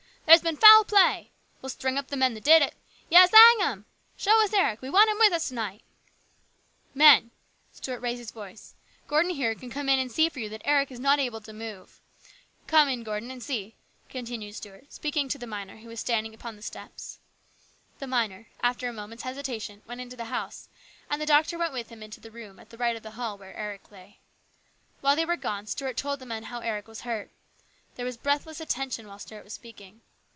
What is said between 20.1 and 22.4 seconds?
the house, and the doctor went with him into the